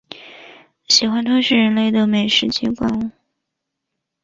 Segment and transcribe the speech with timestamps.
[0.87, 3.11] 喜欢吞噬人类的美食界怪物。